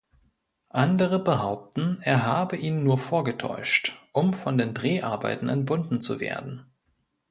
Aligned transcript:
Andere 0.71 1.19
behaupten, 1.23 1.99
er 2.01 2.25
habe 2.25 2.57
ihn 2.57 2.83
nur 2.83 2.97
vorgetäuscht, 2.97 3.99
um 4.13 4.33
von 4.33 4.57
den 4.57 4.73
Dreharbeiten 4.73 5.47
entbunden 5.47 6.01
zu 6.01 6.19
werden. 6.19 6.65